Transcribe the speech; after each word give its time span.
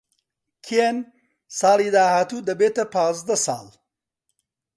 کێن 0.65 0.97
ساڵی 1.59 1.89
داهاتوو 1.95 2.45
دەبێتە 2.49 2.83
پازدە 2.93 3.35
ساڵ. 3.45 3.67